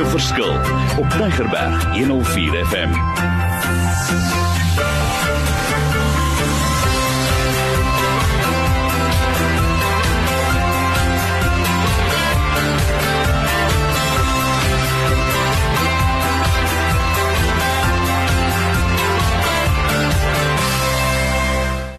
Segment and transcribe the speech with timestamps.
[0.00, 0.54] 'n verskil
[0.98, 2.90] op Tigerberg 104 FM.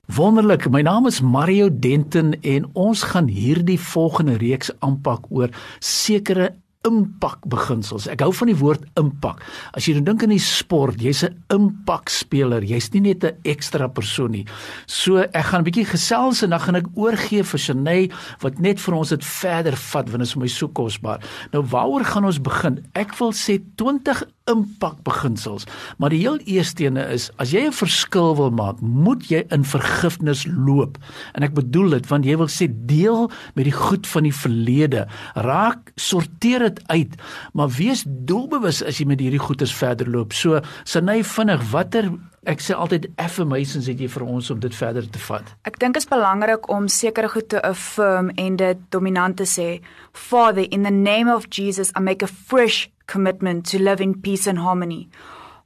[0.05, 0.69] Wonderlik.
[0.69, 5.49] My naam is Mario Denton en ons gaan hierdie volgende reeks aanpak oor
[5.79, 6.55] sekere
[6.87, 8.07] impak beginsels.
[8.09, 9.41] Ek hou van die woord impak.
[9.77, 12.63] As jy nou dink aan die sport, jy's 'n impak speler.
[12.63, 14.45] Jy's nie net 'n ekstra persoon nie.
[14.87, 18.09] So ek gaan 'n bietjie gesels en dan gaan ek oorgee vir Shanay
[18.41, 21.19] wat net vir ons dit verder vat want dit is my so kosbaar.
[21.53, 22.83] Nou waaroor gaan ons begin?
[22.93, 25.67] Ek wil sê 20 impak beginsels.
[25.97, 29.63] Maar die heel eerste ene is as jy 'n verskil wil maak, moet jy in
[29.63, 30.97] vergifnis loop.
[31.35, 35.07] En ek bedoel dit want jy wil sê deel met die goed van die verlede.
[35.35, 37.15] Raak sorteer dit uit,
[37.53, 40.33] maar wees doelbewus as jy met hierdie goedes verder loop.
[40.33, 42.11] So, Sanay vinnig, watter
[42.49, 45.51] ek sê altyd affirmations het jy vir ons om dit verder te vat?
[45.69, 49.69] Ek dink dit is belangrik om sekere goed te affirm en dit dominant te sê.
[50.13, 54.47] Father, in the name of Jesus, I make a fresh commitment to live in peace
[54.47, 55.09] and harmony.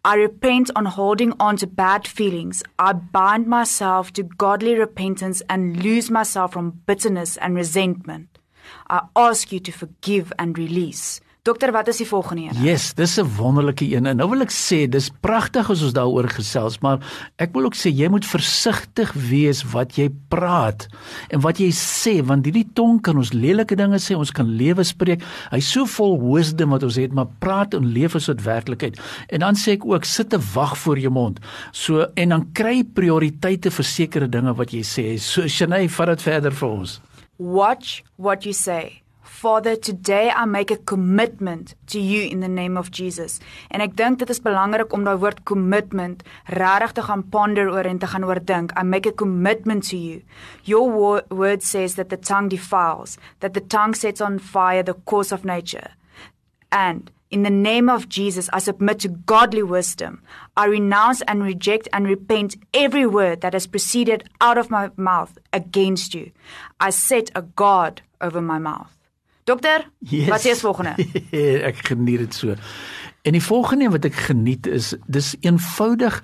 [0.06, 2.62] I repent on holding on to bad feelings.
[2.78, 8.35] I bind myself to godly repentance and lose myself from bitterness and resentment.
[8.90, 11.22] I ask you to forgive and release.
[11.46, 12.62] Dokter, wat is die volgende een?
[12.66, 14.06] Yes, dis 'n wonderlike een.
[14.06, 16.98] En nou wil ek sê, dis pragtig as ons daaroor gesels, maar
[17.38, 20.88] ek wil ook sê jy moet versigtig wees wat jy praat
[21.30, 24.84] en wat jy sê, want hierdie tong kan ons lelike dinge sê, ons kan lewe
[24.84, 25.22] spreek.
[25.52, 29.00] Hy's so vol wisdom wat ons het, maar praat en leef is dit werklikheid.
[29.30, 31.40] En dan sê ek ook, sit te wag voor jou mond.
[31.72, 35.20] So en dan kry prioriteite vir sekere dinge wat jy sê.
[35.20, 37.02] So Shanay, vat dit verder vir ons.
[37.38, 39.02] Watch what you say.
[39.22, 43.42] Father, today I make a commitment to you in the name of Jesus.
[43.70, 47.90] En ek dink dit is belangrik om daai woord commitment regtig te gaan ponder oor
[47.90, 48.72] en te gaan oordink.
[48.80, 50.22] I make a commitment to you.
[50.64, 50.88] Your
[51.28, 55.44] word says that the tongue defiles, that the tongue sets on fire the course of
[55.44, 55.92] nature.
[56.72, 60.22] And in the name of Jesus, I submit to godly wisdom.
[60.56, 65.38] I renounce and reject and repent every word that has proceeded out of my mouth
[65.52, 66.32] against you.
[66.80, 68.92] I set a guard over my mouth.
[69.46, 70.30] Dokter, yes.
[70.30, 70.96] wat is volgende?
[71.70, 72.56] ek geniet dit so.
[73.22, 76.18] En die volgende wat ek geniet is dis eenvoudig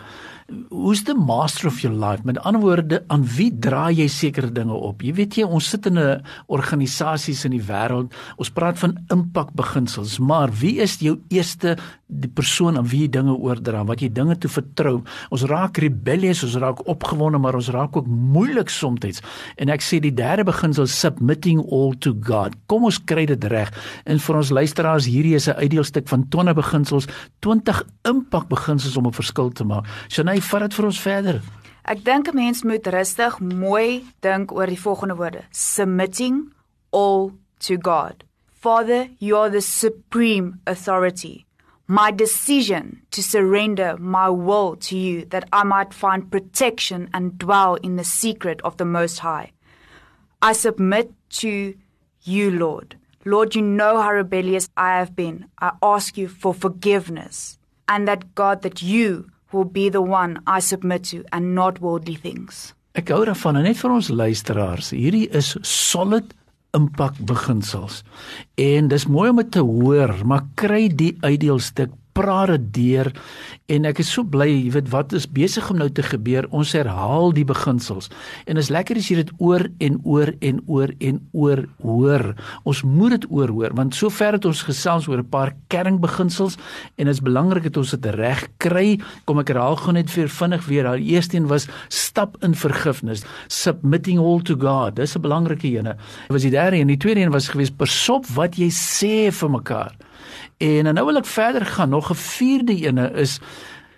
[0.69, 2.23] who's the master of your life?
[2.25, 5.03] Met ander woorde, aan wie dra jy sekere dinge op?
[5.03, 8.11] Jy weet jy, ons sit in 'n organisasies in die wêreld.
[8.37, 13.09] Ons praat van impak beginsels, maar wie is jou eerste die persoon aan wie jy
[13.09, 15.03] dinge oordra, wat jy dinge toe vertrou?
[15.31, 19.21] Ons raak rebellious, ons raak opgewonde, maar ons raak ook moeilik soms.
[19.57, 22.53] En ek sê die derde beginsel submitting all to God.
[22.67, 23.71] Kom ons kry dit reg.
[24.05, 27.07] En vir ons luisteraars, hierdie is 'n uitdeelstuk van 20 beginsels,
[27.39, 29.85] 20 impak beginsels om 'n verskil te maak.
[30.09, 31.41] Shanay, vat dit vir ons verder.
[31.83, 36.53] Ek dink 'n mens moet rustig mooi dink oor die volgende woorde: submitting
[36.91, 38.23] all to God.
[38.51, 41.45] Father, you are the supreme authority.
[41.87, 47.75] My decision to surrender my will to you that I might find protection and dwell
[47.75, 49.51] in the secret of the Most High.
[50.41, 51.73] I submit to
[52.23, 52.95] you, Lord.
[53.25, 55.45] Lord, you know how rebellious I have been.
[55.59, 60.59] I ask you for forgiveness and that God, that you will be the one I
[60.59, 62.73] submit to and not worldly things.
[62.97, 66.33] Ek hou daarvan en net vir ons luisteraars, hierdie is solid
[66.75, 68.01] impak beginsels.
[68.59, 73.11] En dis mooi om dit te hoor, maar kry die uitdeelstuk praat dit deur
[73.71, 76.47] en ek is so bly, jy weet wat is besig om nou te gebeur.
[76.51, 78.09] Ons herhaal die beginsels.
[78.49, 82.25] En is lekker as jy dit oor en oor en oor en oor hoor.
[82.67, 86.57] Ons moet dit oor hoor want sover het ons gesels oor 'n paar kernbeginsels
[86.97, 88.99] en dit is belangrik dat ons dit reg kry.
[89.25, 90.97] Kom ek herhaal gou net vir vinnig weer.
[90.97, 94.95] Die eerste een was stap in vergifnis, submitting all to God.
[94.95, 95.83] Dis 'n belangrike een.
[95.83, 99.49] Dit was die derde en die tweede een was gewees persop wat jy sê vir
[99.49, 99.95] mekaar.
[100.57, 101.89] En nou wil ek verder gaan.
[101.89, 103.39] Nog 'n vierde ene is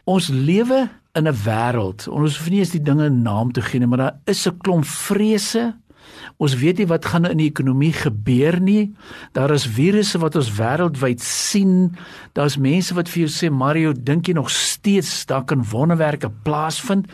[0.04, 2.08] ons lewe in 'n wêreld.
[2.08, 4.58] Ons hoef nie eens die dinge 'n naam te gee nie, maar daar is 'n
[4.58, 5.76] klomp vrese.
[6.38, 8.94] Ons weet nie wat gaan in die ekonomie gebeur nie.
[9.32, 11.96] Daar is virusse wat ons wêreldwyd sien.
[12.34, 17.08] Daar's mense wat vir jou sê Mario, dink jy nog steeds daar kan wonderwerke plaasvind?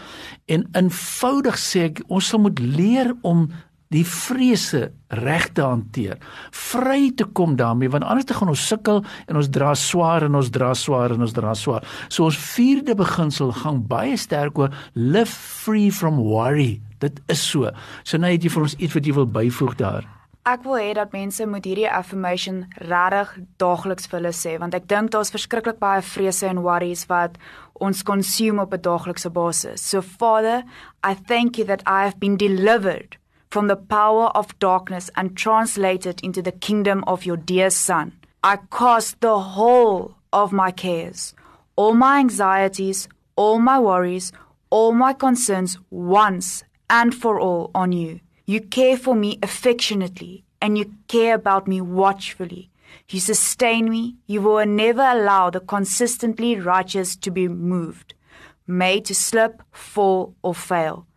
[0.46, 3.50] En eenvoudig sê ek, ons sal moet leer om
[3.90, 6.20] die vrese reg te hanteer,
[6.54, 10.38] vry te kom daarmee want anders te gaan ons sukkel en ons dra swaar en
[10.38, 11.88] ons dra swaar en ons dra swaar.
[12.08, 16.78] So ons vierde beginsel gaan baie sterk oor live free from worry.
[17.02, 17.72] Dit is so.
[18.04, 20.06] So nou het jy vir ons iets wat jy wil byvoeg daar.
[20.50, 24.86] Ek wil hê dat mense moet hierdie affirmation regtig daagliks vir hulle sê want ek
[24.90, 27.42] dink daar's verskriklik baie vrese en worries wat
[27.82, 29.82] ons consume op 'n daaglikse basis.
[29.82, 30.64] So Father,
[31.04, 33.19] I thank you that I have been delivered
[33.50, 38.14] from the power of darkness and translated into the kingdom of your dear son.
[38.44, 41.34] I cast the whole of my cares,
[41.76, 44.32] all my anxieties, all my worries,
[44.70, 48.20] all my concerns once and for all on you.
[48.46, 52.70] You care for me affectionately and you care about me watchfully.
[53.10, 54.18] You sustain me.
[54.28, 58.14] You will never allow the consistently righteous to be moved,
[58.68, 61.08] made to slip, fall, or fail.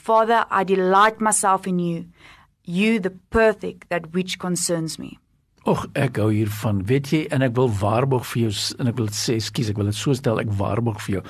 [0.00, 2.06] Father, I delight myself in you,
[2.64, 5.18] you the perfect that which concerns me.
[5.68, 6.78] Och, ek hou hiervan.
[6.88, 9.90] Weet jy, en ek wil waarborg vir jou en ek wil sê, skus, ek wil
[9.90, 11.22] dit so stel, ek waarborg vir jou.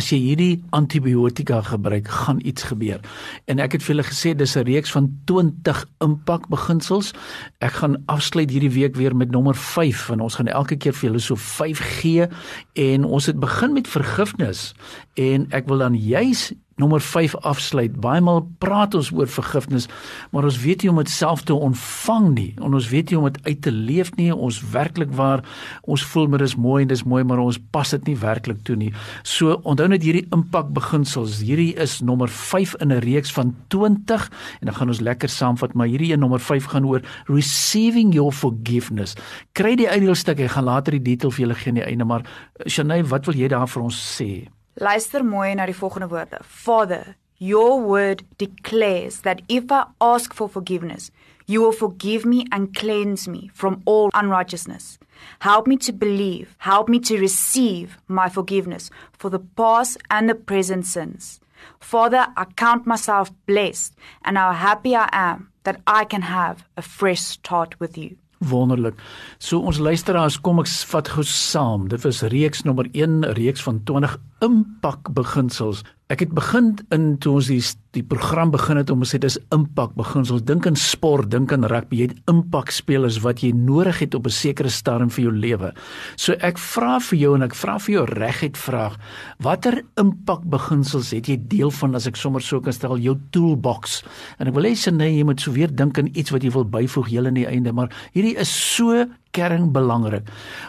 [0.00, 3.04] As jy hierdie antibiotika gebruik, gaan iets gebeur.
[3.44, 7.12] En ek het vir julle gesê dis 'n reeks van 20 impak beginsels.
[7.60, 11.10] Ek gaan afsluit hierdie week weer met nommer 5 en ons gaan elke keer vir
[11.10, 12.26] julle so 5 gee
[12.72, 14.72] en ons het begin met vergifnis
[15.14, 17.94] en ek wil dan juis nommer 5 afsluit.
[18.00, 19.86] Baie maal praat ons oor vergifnis,
[20.34, 22.48] maar ons weet nie om dit self te ontvang nie.
[22.58, 24.30] En ons weet nie om dit uit te leef nie.
[24.34, 25.44] Ons werklik waar
[25.82, 28.76] ons voel maar dis mooi en dis mooi, maar ons pas dit nie werklik toe
[28.80, 28.90] nie.
[29.22, 31.40] So onthou net hierdie impak beginsels.
[31.44, 34.30] Hierdie is nommer 5 in 'n reeks van 20
[34.60, 38.32] en dan gaan ons lekker saamvat, maar hierdie een nommer 5 gaan oor receiving your
[38.32, 39.14] forgiveness.
[39.52, 42.22] Kry die uitdeelstuk, ek gaan later die detail vir julle gee aan die einde, maar
[42.66, 44.48] Shanay, wat wil jy daar vir ons sê?
[44.80, 46.38] Luister mooi na die volgende woorde.
[46.42, 51.10] Father, your word declares that if I ask for forgiveness,
[51.46, 54.98] you will forgive me and cleanse me from all unrighteousness.
[55.40, 60.34] Help me to believe, help me to receive my forgiveness for the past and the
[60.34, 61.40] present sins.
[61.78, 63.94] Father, I count myself blessed
[64.24, 68.16] and how happy I am that I can have a fresh start with you.
[68.50, 68.94] wonderlik.
[69.38, 71.88] So ons luisteraars, kom ek vat gou saam.
[71.88, 75.82] Dit was reeks nommer 1, reeks van 20 impak beginsels.
[76.12, 77.62] Ek het begin in toe ons die
[77.94, 80.42] die program begin het om gesê dis impak beginsels.
[80.44, 82.02] Dink aan sport, dink aan rugby.
[82.02, 85.72] Jy het impak spelers wat jy nodig het op 'n sekere stadium vir jou lewe.
[86.16, 88.98] So ek vra vir jou en ek vra vir jou reguit vraag,
[89.38, 94.02] watter impak beginsels het jy deel van as ek sommer so kan stel jou toolbox?
[94.38, 97.08] En ek wil hê jy moet so weer dink aan iets wat jy wil byvoeg
[97.08, 100.28] heel aan die einde, maar hierdie is so kern belangrik.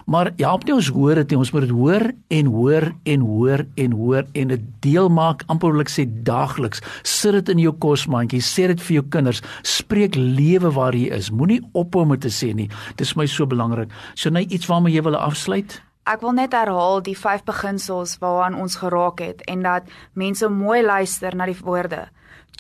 [0.10, 2.06] Maar help nie ons hoor dit nie, ons moet dit hoor
[2.38, 6.84] en hoor en hoor en hoor en dit deel maak amper wil ek sê daagliks.
[7.06, 11.32] Sit dit in jou kosmandjie, sê dit vir jou kinders, spreek lewe waar jy is.
[11.32, 12.70] Moenie ophou om te sê nie.
[13.00, 13.94] Dis my so belangrik.
[14.16, 15.80] So net iets waarmee jy wil afsluit.
[16.06, 20.84] Ek wil net herhaal die vyf beginsels waaraan ons geraak het en dat mense mooi
[20.86, 22.06] luister na die woorde.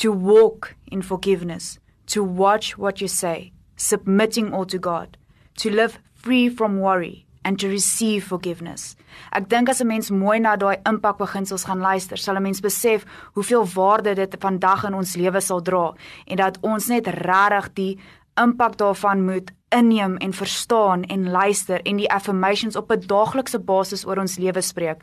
[0.01, 1.77] To walk in forgiveness,
[2.09, 5.15] to watch what you say, submitting all to God
[5.57, 8.95] to live free from worry and to receive forgiveness.
[9.31, 13.05] Ek dink as 'n mens mooi na daai impakbeginsels gaan luister, sal 'n mens besef
[13.33, 15.93] hoeveel waarde dit vandag in ons lewe sal dra
[16.27, 17.99] en dat ons net regtig die
[18.35, 24.05] impak daarvan moet inneem en verstaan en luister en die affirmations op 'n daaglikse basis
[24.05, 25.01] oor ons lewe spreek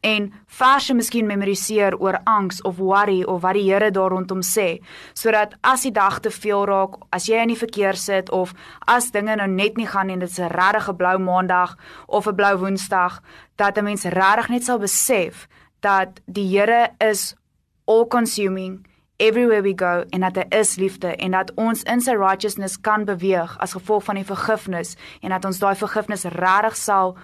[0.00, 4.78] en verse miskien memoriseer oor angs of worry of wat die Here daar rondom sê
[5.12, 8.54] sodat as die dag te veel raak as jy in die verkeer sit of
[8.86, 11.76] as dinge nou net nie gaan en dit is 'n regte blou maandag
[12.06, 13.20] of 'n blou woensdag
[13.56, 15.48] dat 'n mens regtig net sal besef
[15.80, 17.34] dat die Here is
[17.86, 18.86] all consuming
[19.24, 23.04] everywhere we go en dat daar is liefde en dat ons in sy righteousness kan
[23.08, 27.16] beweeg as gevolg van die vergifnis en dat ons daai vergifnis regtig sal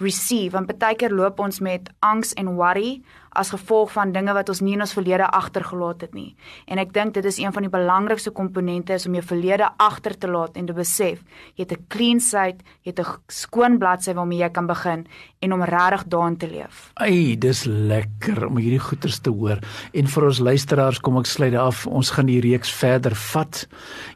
[0.00, 0.56] receive.
[0.56, 4.60] Want baie keer loop ons met angs en worry as gevolg van dinge wat ons
[4.60, 6.34] nie in ons verlede agtergelaat het nie.
[6.66, 10.18] En ek dink dit is een van die belangrikste komponente is om jou verlede agter
[10.18, 11.22] te laat en te besef
[11.56, 15.06] jy het 'n clean slate, jy het 'n skoon bladsy waarmee jy kan begin
[15.40, 16.92] en om regtig daarin te leef.
[16.94, 19.58] Ai, dis lekker om hierdie goeters te hoor.
[19.92, 21.86] En vir ons luisteraars, kom ek sluit af.
[21.86, 23.66] Ons gaan die reeks verder vat.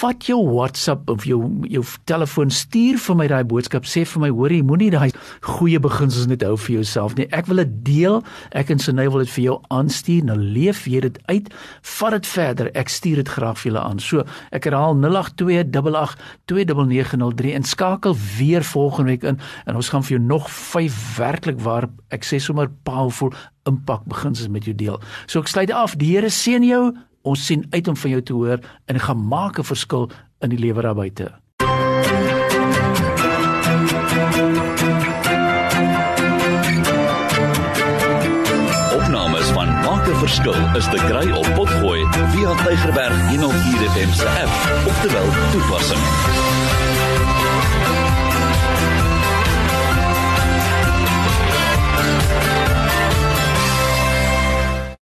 [0.00, 4.30] vat jou WhatsApp of jou jou telefoon, stuur vir my daai boodskap, sê vir my,
[4.34, 5.10] hoorie, moenie daai
[5.44, 7.28] goeie beginsels net hou vir jouself nie.
[7.34, 8.16] Ek wil dit deel.
[8.54, 10.22] Ek en Sunay wil dit vir jou aanstuur.
[10.30, 11.46] Nou leef jy dit uit.
[11.98, 12.66] Vat dit verder.
[12.78, 13.98] Ek stuur dit graag vir julle aan.
[14.02, 14.16] So,
[14.54, 20.50] ek herhaal 0828829903 en skakel weer volgende week in en ons gaan vir jou nog
[20.50, 20.94] 5
[21.24, 23.32] werklik waar ek sê sommer powerful
[23.68, 25.00] impak beginsels met jou deel.
[25.26, 25.96] So ek sluit af.
[26.00, 26.92] Die Here seën jou.
[27.24, 28.60] Ons sien uit om van jou te hoor
[28.92, 30.10] en gaan maak 'n verskil
[30.44, 31.32] in die lewe daar buite.
[38.98, 42.02] Opnames van Maak 'n Verskil is te kry op Potgooi
[42.32, 46.43] via Tigerberg 104 FM se app of te wel toepassing.